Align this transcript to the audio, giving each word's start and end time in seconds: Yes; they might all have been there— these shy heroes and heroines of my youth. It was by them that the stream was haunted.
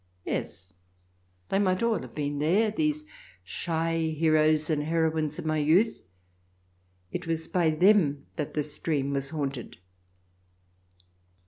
Yes; 0.25 0.73
they 1.49 1.59
might 1.59 1.83
all 1.83 1.99
have 2.01 2.15
been 2.15 2.39
there— 2.39 2.71
these 2.71 3.05
shy 3.43 4.15
heroes 4.17 4.67
and 4.67 4.81
heroines 4.81 5.37
of 5.37 5.45
my 5.45 5.59
youth. 5.59 6.01
It 7.11 7.27
was 7.27 7.47
by 7.47 7.69
them 7.69 8.25
that 8.35 8.55
the 8.55 8.63
stream 8.63 9.13
was 9.13 9.29
haunted. 9.29 9.77